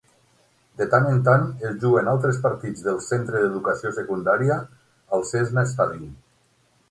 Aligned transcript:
De 0.81 0.85
tant 0.93 1.03
en 1.09 1.19
tant 1.27 1.43
es 1.67 1.75
juguen 1.83 2.09
altres 2.13 2.39
partits 2.45 2.81
del 2.87 2.97
centre 3.09 3.41
d'educació 3.43 3.91
secundària 3.99 4.55
al 5.19 5.27
Cessna 5.33 5.67
Stadium. 5.75 6.17